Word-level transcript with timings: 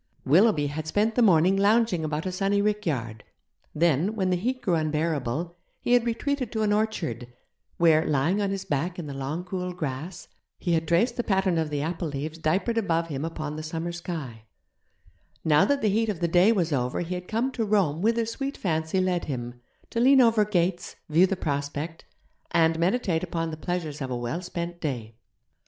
Willoughby 0.25 0.65
had 0.65 0.87
spent 0.87 1.13
the 1.13 1.21
morning 1.21 1.55
lounging 1.55 2.03
about 2.03 2.25
a 2.25 2.31
sunny 2.31 2.59
rickyard; 2.59 3.23
then, 3.75 4.15
when 4.15 4.31
the 4.31 4.35
heat 4.35 4.59
grew 4.63 4.73
unbearable, 4.73 5.55
he 5.79 5.93
had 5.93 6.07
retreated 6.07 6.51
to 6.51 6.63
an 6.63 6.73
orchard, 6.73 7.31
where, 7.77 8.03
lying 8.03 8.41
on 8.41 8.49
his 8.49 8.65
back 8.65 8.97
in 8.97 9.05
the 9.05 9.13
long 9.13 9.43
cool 9.43 9.73
grass, 9.75 10.27
he 10.57 10.73
had 10.73 10.87
traced 10.87 11.17
the 11.17 11.23
pattern 11.23 11.59
of 11.59 11.69
the 11.69 11.83
apple 11.83 12.07
leaves 12.07 12.39
diapered 12.39 12.79
above 12.79 13.09
him 13.09 13.23
upon 13.23 13.57
the 13.57 13.61
summer 13.61 13.91
sky; 13.91 14.45
now 15.45 15.65
that 15.65 15.83
the 15.83 15.87
heat 15.89 16.09
of 16.09 16.19
the 16.19 16.27
day 16.27 16.51
was 16.51 16.73
over 16.73 17.01
he 17.01 17.13
had 17.13 17.27
come 17.27 17.51
to 17.51 17.63
roam 17.63 18.01
whither 18.01 18.25
sweet 18.25 18.57
fancy 18.57 18.99
led 18.99 19.25
him, 19.25 19.61
to 19.91 19.99
lean 19.99 20.19
over 20.19 20.43
gates, 20.43 20.95
view 21.09 21.27
the 21.27 21.35
prospect, 21.35 22.05
and 22.49 22.79
meditate 22.79 23.21
upon 23.23 23.51
the 23.51 23.55
pleasures 23.55 24.01
of 24.01 24.09
a 24.09 24.17
well 24.17 24.41
spent 24.41 24.81
day. 24.81 25.13